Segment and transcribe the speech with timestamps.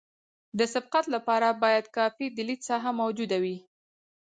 [0.57, 3.57] د سبقت لپاره باید کافي د لید ساحه موجوده وي